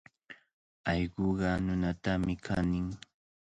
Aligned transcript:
Allquqa 0.91 1.51
nunatami 1.65 2.33
kanin. 2.45 2.87